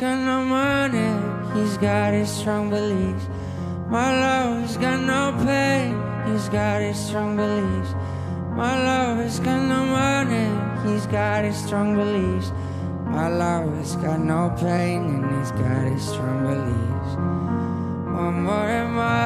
got 0.00 0.18
no 0.24 0.42
money, 0.42 1.12
he's 1.52 1.76
got 1.76 2.14
his 2.14 2.30
strong 2.30 2.70
beliefs. 2.70 3.28
My 3.86 4.08
lover's 4.18 4.78
got 4.78 4.98
no 5.02 5.36
pain, 5.44 5.92
he's 6.26 6.48
got 6.48 6.80
his 6.80 6.96
strong 6.98 7.36
beliefs. 7.36 7.94
My 8.56 8.82
lover's 8.82 9.38
got 9.40 9.62
no 9.68 9.84
money, 9.84 10.48
he's 10.88 11.06
got 11.06 11.44
his 11.44 11.58
strong 11.62 11.96
beliefs. 11.96 12.50
My 13.04 13.28
lover's 13.28 13.94
got 13.96 14.20
no 14.20 14.48
pain, 14.58 15.04
and 15.04 15.38
he's 15.38 15.52
got 15.52 15.84
his 15.92 16.02
strong 16.02 16.46
beliefs. 16.48 17.16
One 18.16 18.42
more 18.42 18.70
and 18.80 18.94
more 18.94 19.20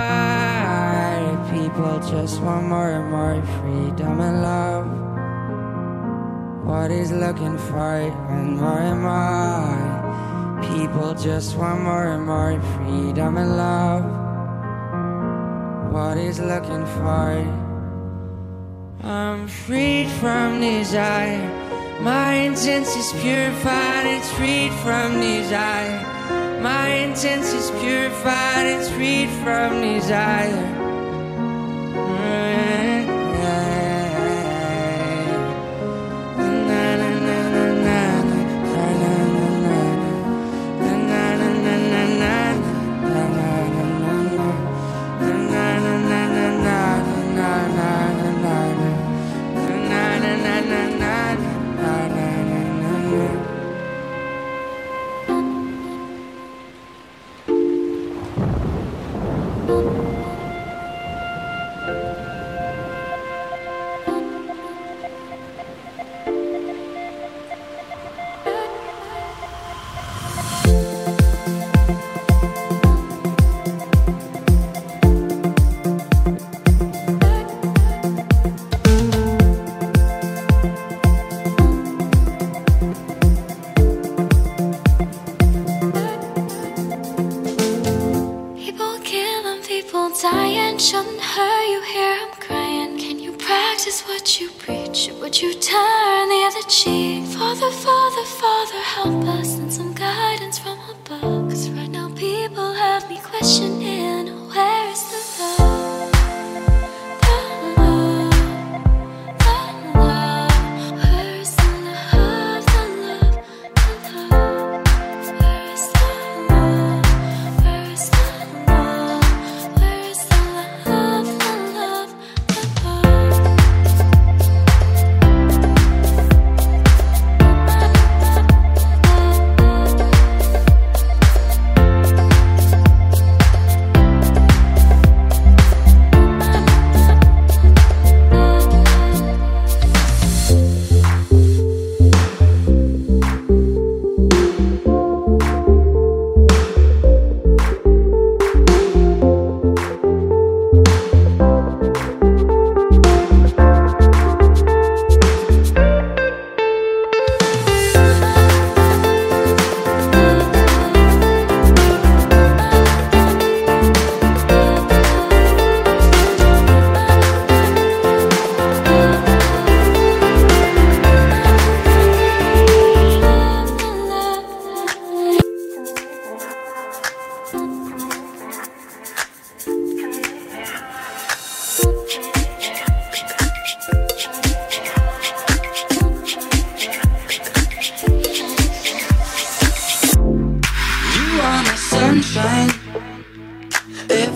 people 1.55 2.01
just 2.01 2.41
want 2.43 2.67
more 2.67 2.91
and 2.91 3.11
more 3.13 3.41
freedom 3.61 4.21
and 4.21 4.43
love. 4.43 4.87
What 6.67 6.91
he's 6.91 7.13
looking 7.13 7.59
for, 7.59 7.95
and 8.35 8.59
more 8.59 8.81
and 8.81 9.03
more 9.03 9.84
people 10.75 11.15
just 11.15 11.57
want 11.57 11.81
more 11.83 12.09
and 12.15 12.27
more 12.27 12.61
freedom 12.75 13.37
and 13.37 13.57
love 13.57 14.05
What 15.93 16.19
is 16.19 16.41
looking 16.41 16.85
for. 16.97 17.31
I'm 19.05 19.47
freed 19.47 20.09
from 20.21 20.61
desire. 20.61 21.47
My 22.01 22.33
intent 22.49 22.87
is 22.87 23.13
purified, 23.23 24.07
it's 24.17 24.31
freed 24.33 24.73
from 24.83 25.21
desire. 25.21 26.01
My 26.61 26.89
intent 27.07 27.45
is 27.45 27.71
purified, 27.83 28.67
it's 28.75 28.89
freed 28.91 29.31
from 29.45 29.81
desire. 29.81 30.84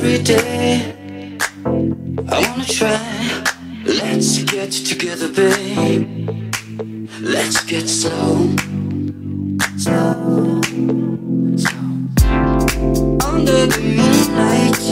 every 0.08 0.24
day. 0.24 1.36
I 2.28 2.48
wanna 2.48 2.64
try. 2.64 3.44
Let's 3.84 4.42
get 4.44 4.72
together, 4.72 5.28
babe. 5.28 6.48
Let's 7.20 7.62
get 7.64 7.88
slow. 7.88 8.56
Slow. 9.76 10.60
Slow. 11.62 11.88
Under 13.28 13.66
the 13.66 13.80
moonlight. 13.96 14.84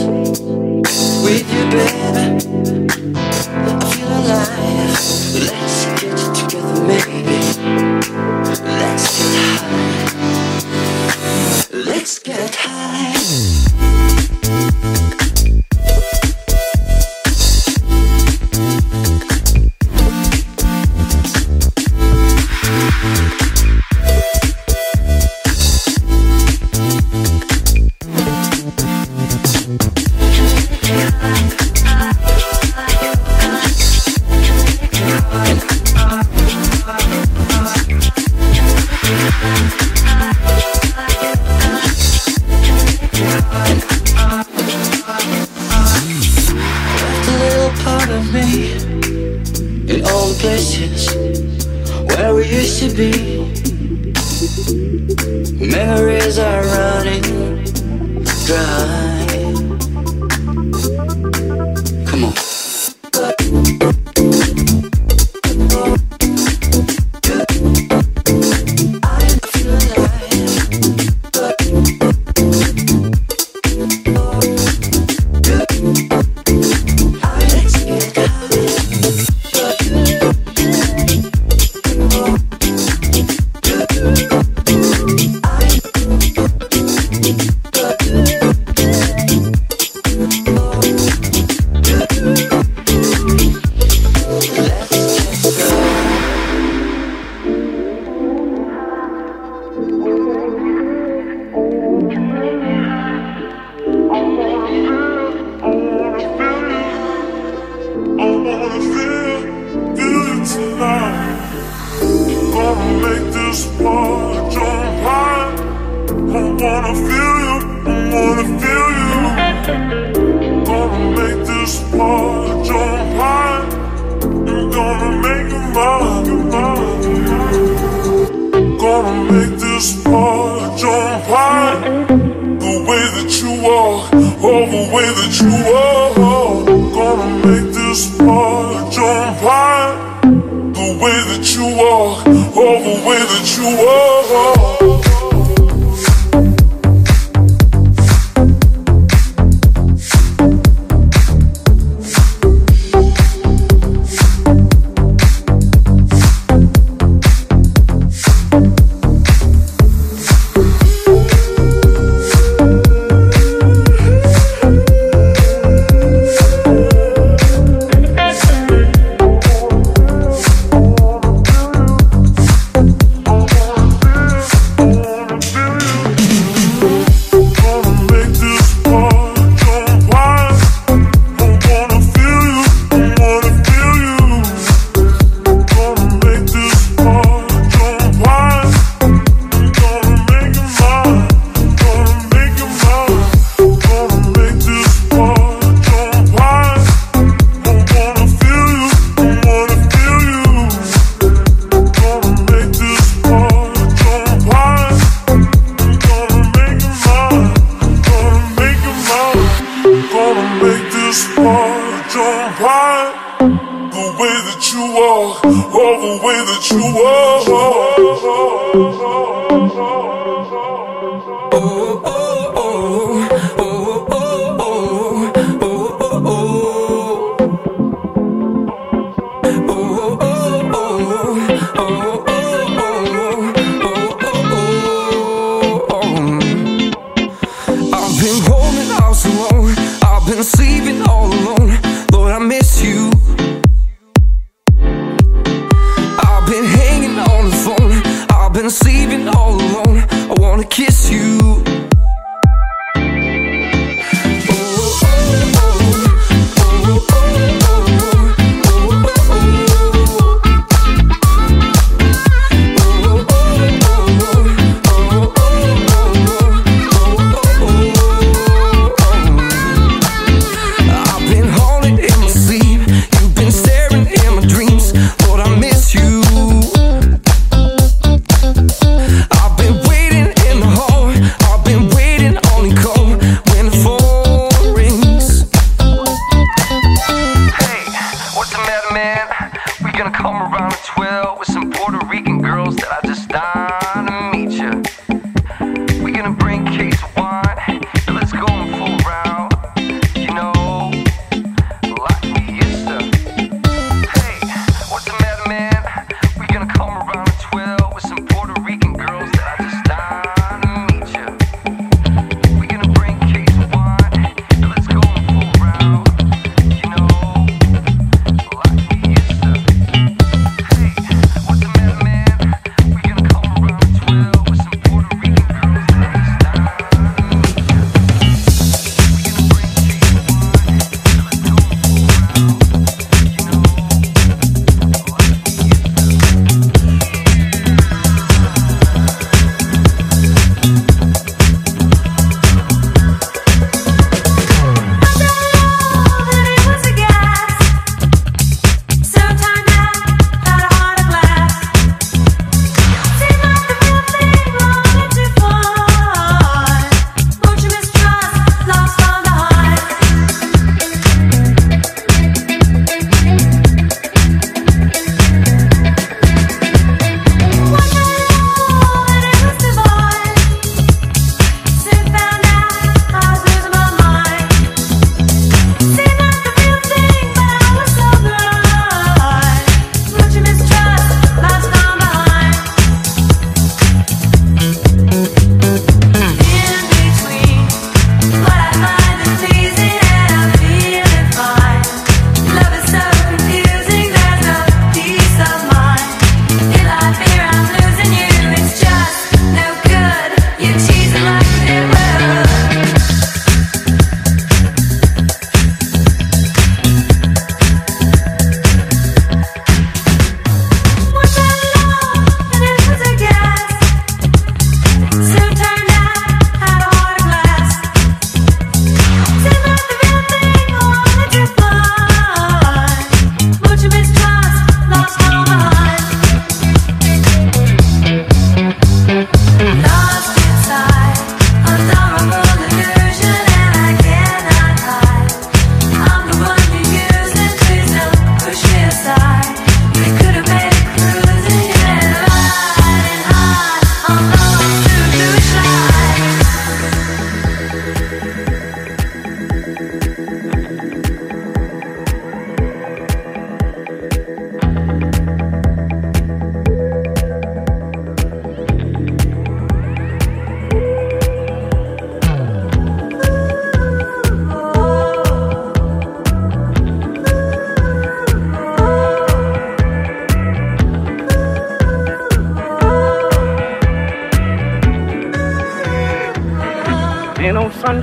With 1.23 1.47
you, 1.53 1.63
babe. 1.73 3.17
I 3.55 3.91
feel 3.91 4.11
alive. 4.19 5.26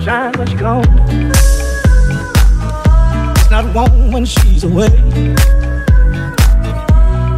Sunshine 0.01 0.33
when 0.33 0.47
she's 0.49 0.61
gone. 0.61 0.85
It's 3.37 3.51
not 3.51 3.75
warm 3.75 4.13
when 4.13 4.25
she's 4.25 4.65
away. 4.65 4.87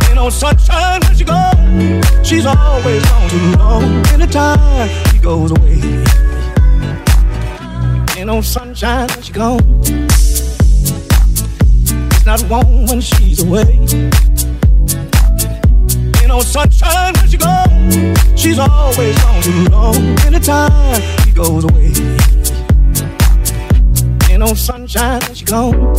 Ain't 0.05 0.15
no 0.15 0.31
sunshine 0.31 1.01
when 1.03 1.15
she's 1.15 1.27
gone. 1.27 2.03
She's 2.25 2.47
always 2.47 3.05
gone 3.05 3.29
too 3.29 3.53
long. 3.59 4.07
Anytime 4.07 4.89
she 5.11 5.19
goes 5.19 5.51
away. 5.51 5.83
Ain't 8.17 8.27
no 8.27 8.41
sunshine 8.41 9.09
when 9.09 9.23
she's 9.23 9.37
gone. 9.37 9.83
It's 12.13 12.25
not 12.25 12.43
warm 12.49 12.87
when 12.87 13.01
she's 13.03 13.43
away. 13.43 13.87
No 16.37 16.43
sunshine 16.43 17.15
when 17.15 17.29
she's 17.31 17.41
gone. 17.41 18.37
She's 18.37 18.59
always 18.59 19.17
gone 19.23 19.43
too 19.43 19.65
long. 19.71 19.97
Anytime 20.27 21.01
she 21.25 21.33
goes 21.33 21.65
away. 21.65 21.93
Ain't 24.37 24.45
no 24.45 24.53
sunshine 24.55 25.19
when 25.23 25.35
she's 25.35 25.49
gone. 25.49 25.97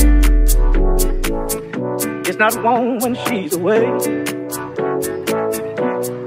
It's 2.28 2.38
not 2.38 2.64
warm 2.64 3.00
when 3.00 3.16
she's 3.26 3.56
away. 3.56 3.86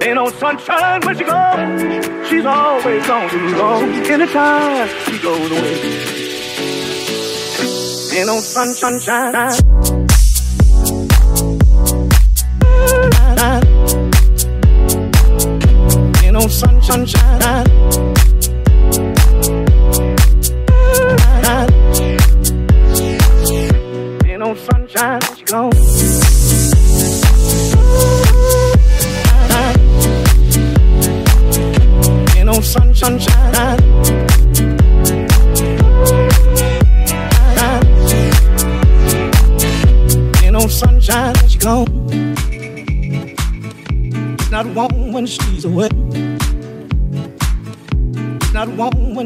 Ain't 0.02 0.16
no 0.16 0.28
sunshine 0.30 1.02
when 1.02 1.16
she's 1.16 1.26
gone. 1.28 2.24
She's 2.28 2.44
always 2.44 3.06
gone 3.06 3.30
too 3.30 3.56
long. 3.56 3.84
Anytime 4.10 4.88
she 5.04 5.18
goes 5.22 5.50
away. 5.52 5.76
Ain't 8.18 8.26
no 8.26 8.40
sun, 8.40 8.70
sunshine. 8.70 9.36
Ain't 16.24 16.32
no 16.32 16.48
sun, 16.48 16.82
sunshine. 16.82 17.79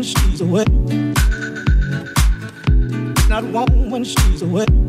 When 0.05 0.31
she's 0.31 0.41
away. 0.41 0.65
Not 3.29 3.45
warm 3.45 3.91
when 3.91 4.05
she's 4.05 4.43
away. 4.43 4.84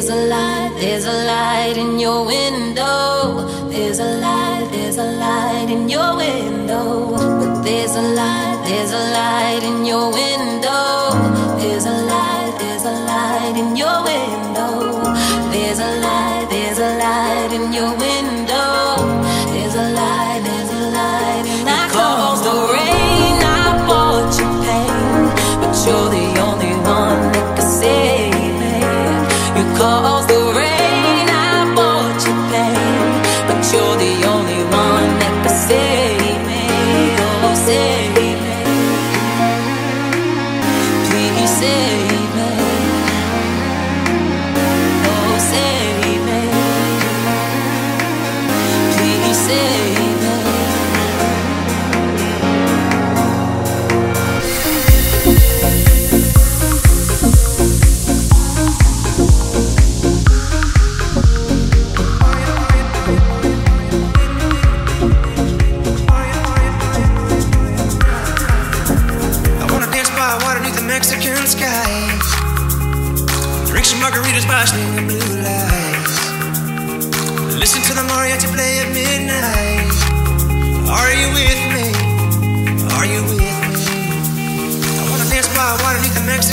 There's 0.00 0.12
a 0.12 0.28
light, 0.28 0.76
there's 0.80 1.04
a 1.04 1.12
light 1.26 1.76
in 1.76 1.98
your 1.98 2.24
window. 2.24 3.68
There's 3.68 3.98
a 3.98 4.18
light. 4.18 4.39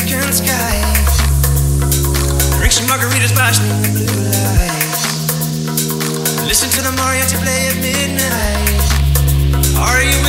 American 0.08 0.34
skies. 0.34 1.18
Drink 2.60 2.72
some 2.72 2.88
margaritas 2.88 3.36
by 3.36 3.52
blue 3.92 4.06
lights. 4.32 5.04
Listen 6.48 6.70
to 6.70 6.82
the 6.82 6.92
mariachi 6.96 7.38
play 7.44 7.68
at 7.68 7.76
midnight. 7.82 8.82
Are 9.78 10.02
you? 10.02 10.27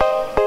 The 0.00 0.40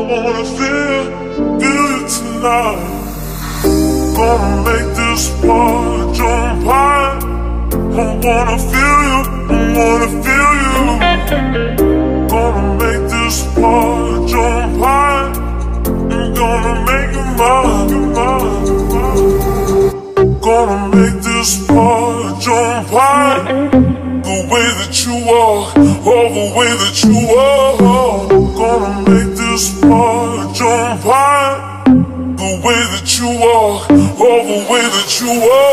wanna 0.00 0.44
feel, 0.44 1.04
feel 1.60 1.86
it 1.96 2.08
tonight. 2.08 2.80
Gonna 4.16 4.50
make 4.66 4.90
this 4.96 5.22
part 5.40 6.14
jump 6.14 6.64
high. 6.64 7.18
I 7.72 8.06
wanna 8.24 8.58
feel 8.70 8.98
you, 9.08 9.18
I 9.50 9.58
wanna 9.76 10.08
feel 10.24 10.50
you. 10.62 10.76
Gonna 12.28 12.64
make 12.80 13.04
this 13.10 13.36
part 13.54 14.28
jump 14.28 14.72
high. 14.82 15.26
I'm 15.86 16.34
gonna 16.34 16.74
make 16.88 17.12
you 17.16 17.24
mine. 17.38 17.88
Gonna 20.40 20.78
make 20.96 21.18
this 21.22 21.50
part 21.66 22.40
jump 22.40 22.88
high. 22.88 23.42
The 24.22 24.36
way 24.50 24.66
that 24.78 24.94
you 25.04 25.16
are, 25.40 25.60
all 26.08 26.28
the 26.38 26.46
way 26.56 26.70
that 26.82 26.96
you 27.04 27.18
are, 27.36 27.72
gonna 28.56 29.10
make 29.10 29.31
just 29.52 29.84
want 29.84 30.58
your 30.58 30.96
high, 31.04 31.84
The 31.84 32.50
way 32.64 32.80
that 32.92 33.18
you 33.18 33.28
walk, 33.38 33.86
oh, 33.90 34.40
the 34.50 34.72
way 34.72 34.80
that 34.80 35.20
you 35.20 35.28
walk. 35.46 35.71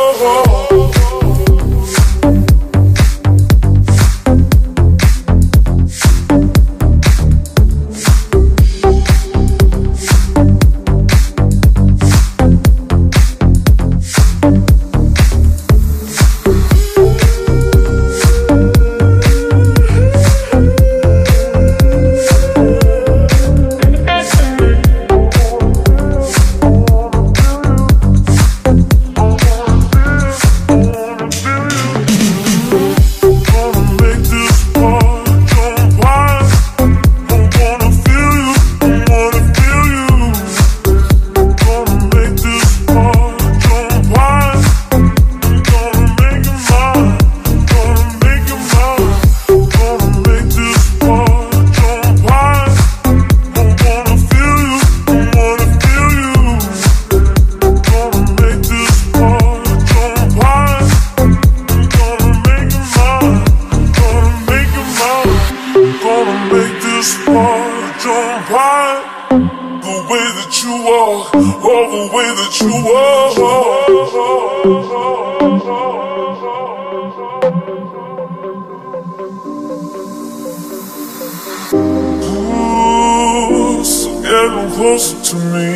get 84.48 84.72
closer 84.74 85.22
to 85.22 85.36
me. 85.36 85.70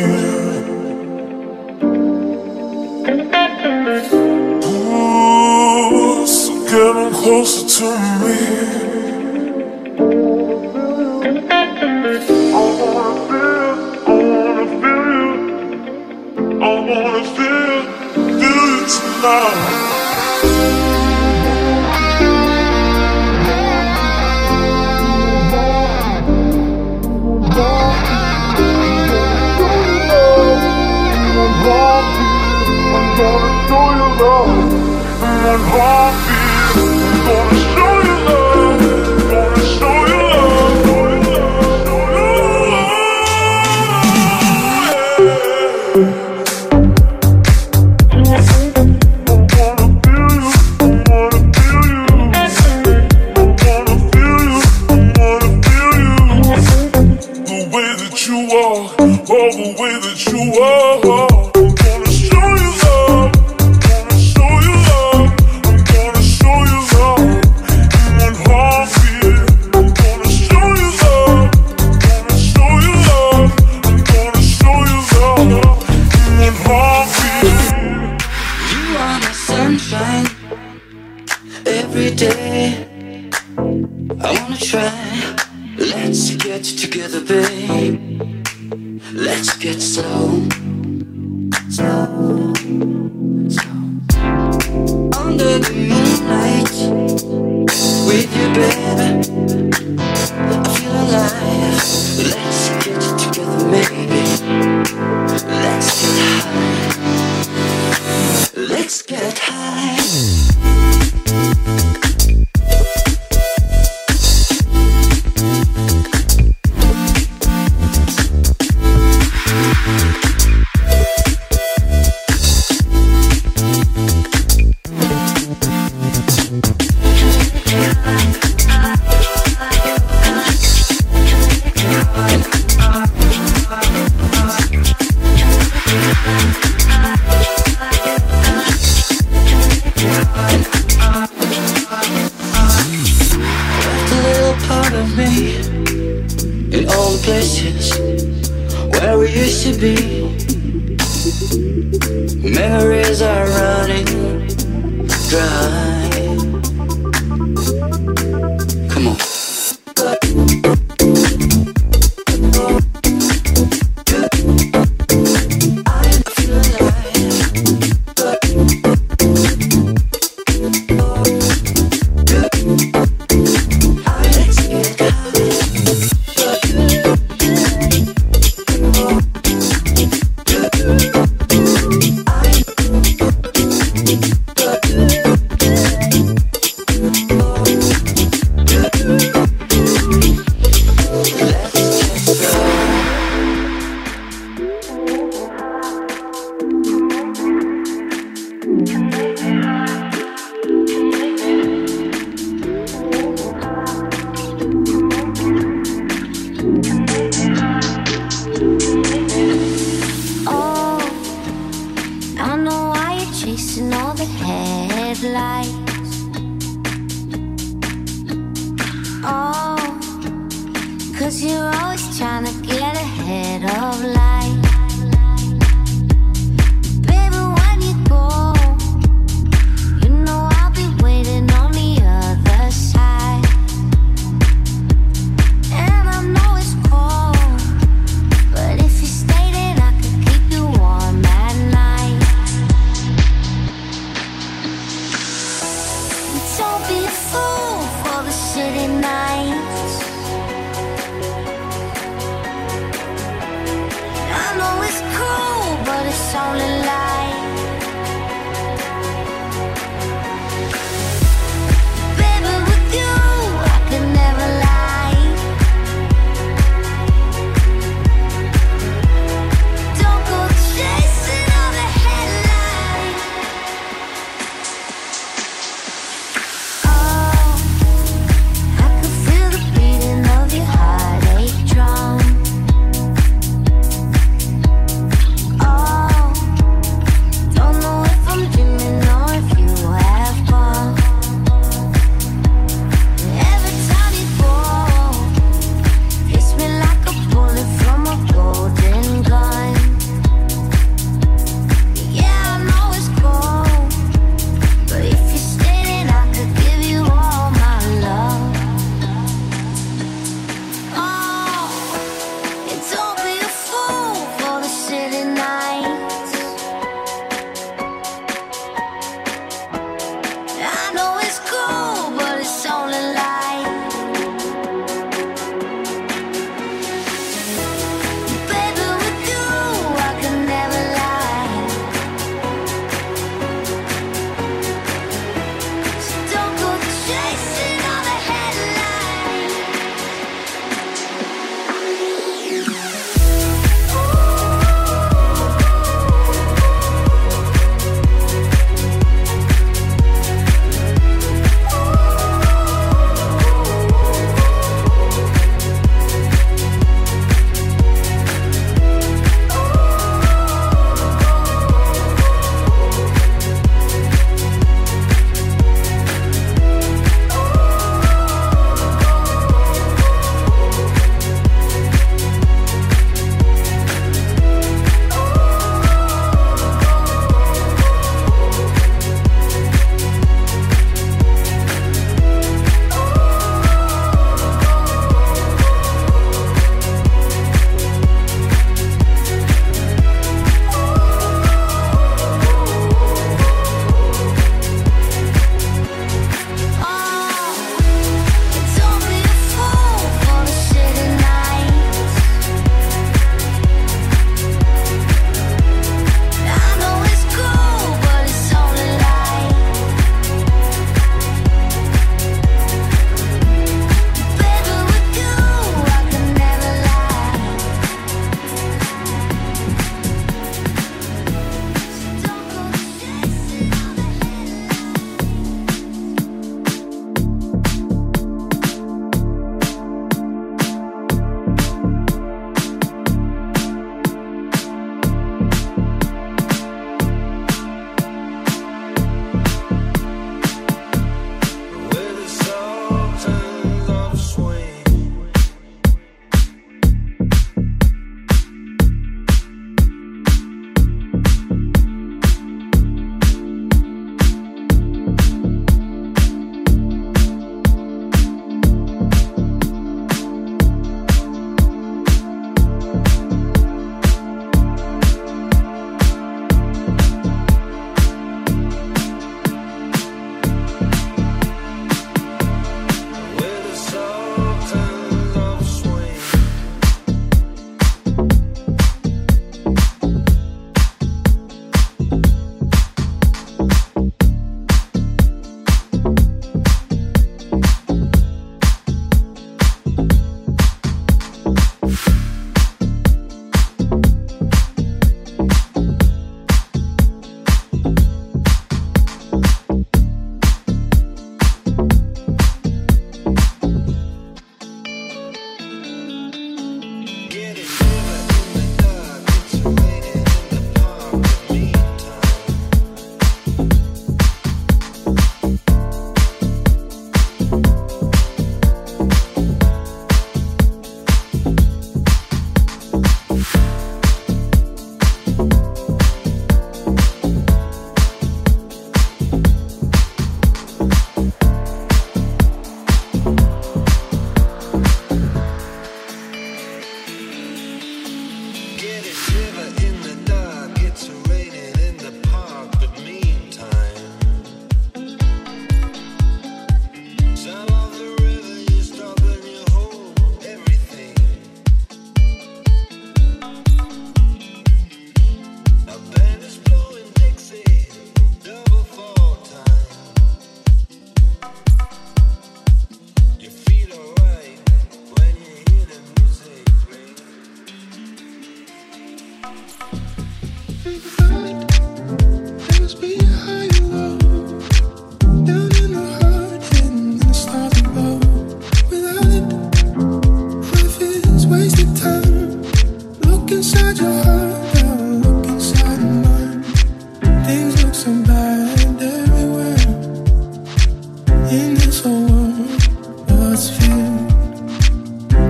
Ooh, 4.64 6.26
so 6.26 6.52
get 6.64 7.12
closer 7.12 7.68
to 7.68 7.84
me. 8.00 8.13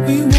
we 0.06 0.33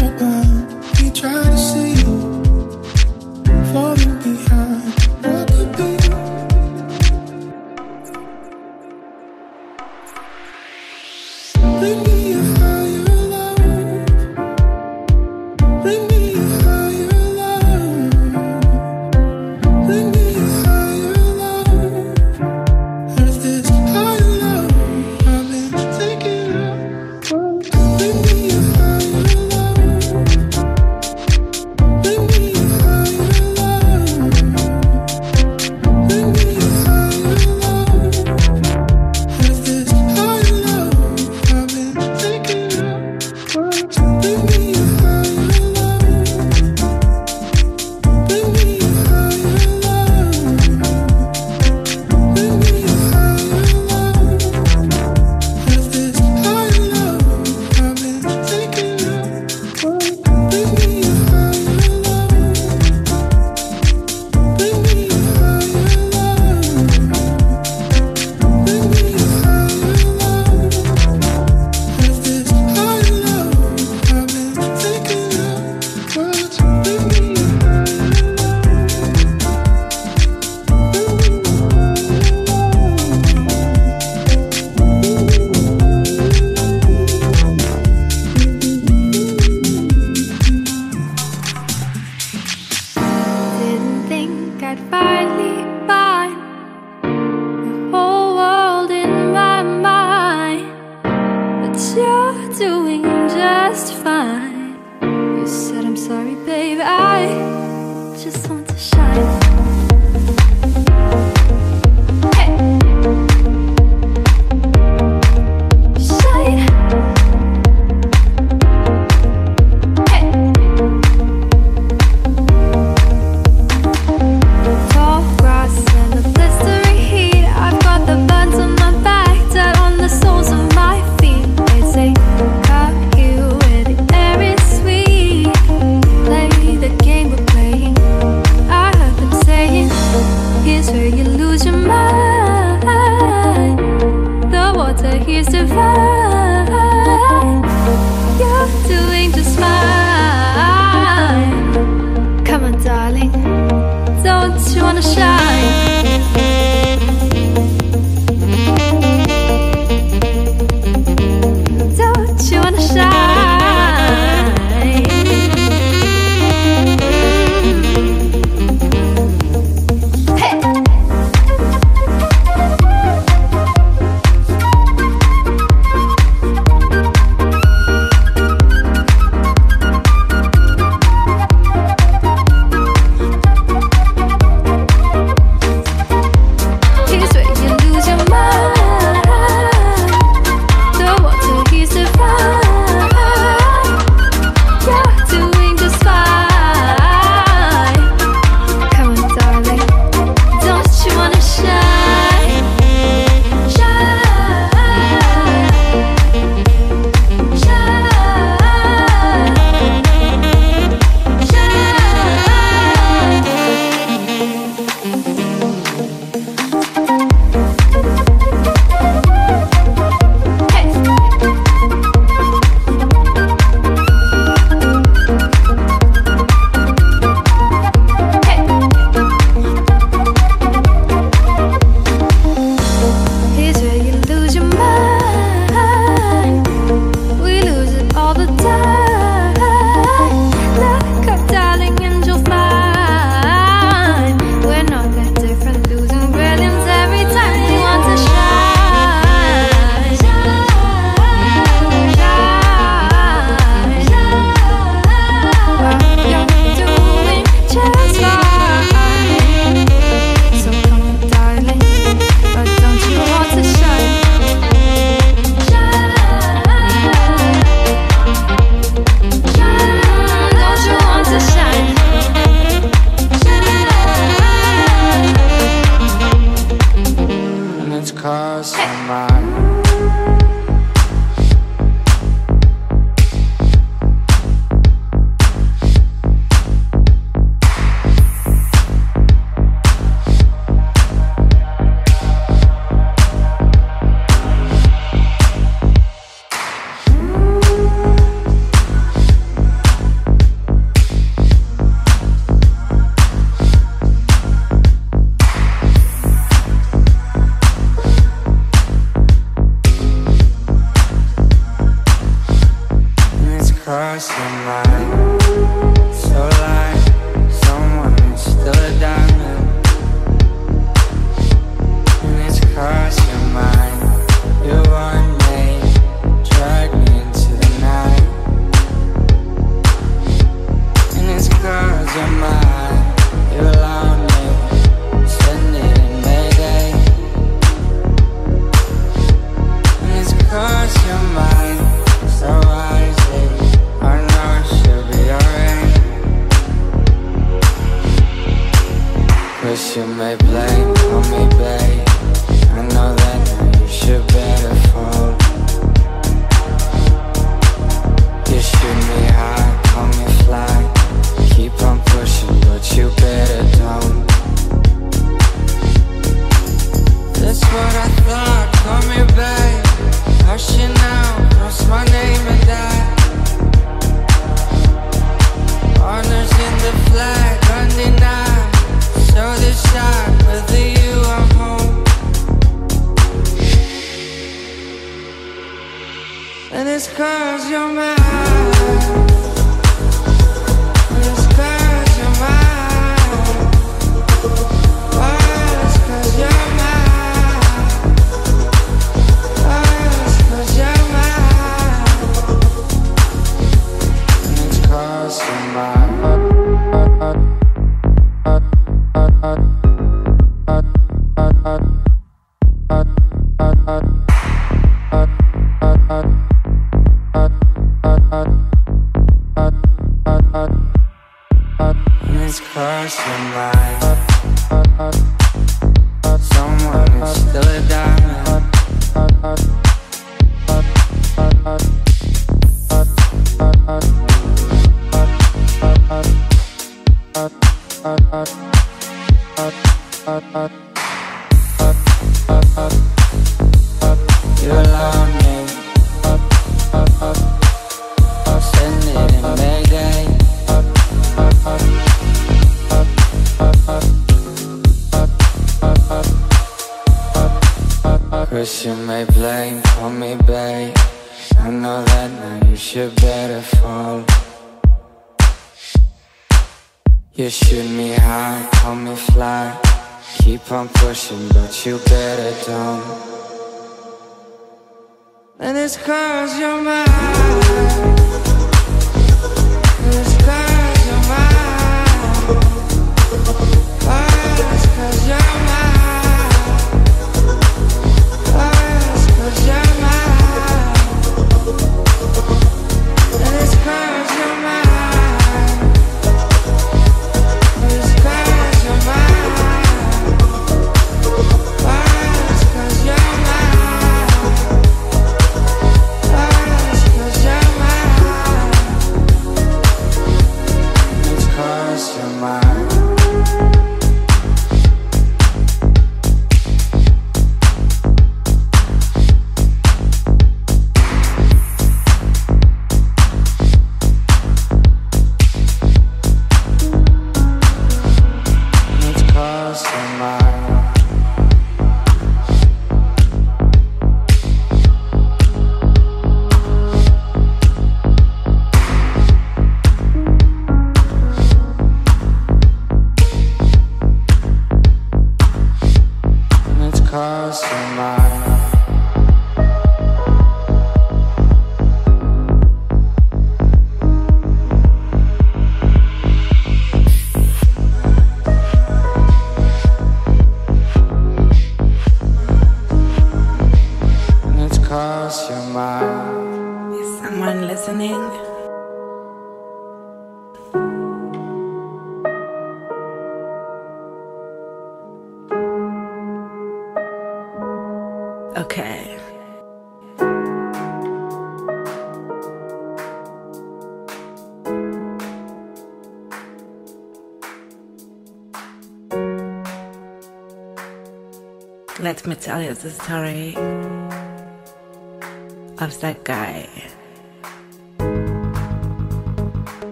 me 592.84 593.75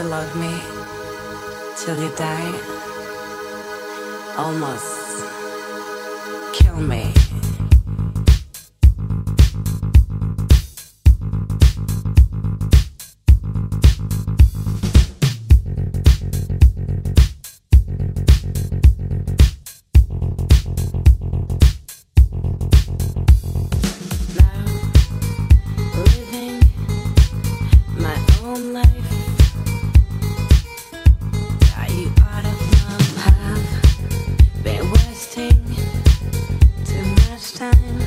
to 0.00 0.08
love 0.08 0.34
me 0.36 0.54
till 1.76 2.00
you 2.00 2.10
die? 2.16 2.52
Almost 4.38 4.99
time. 37.60 37.99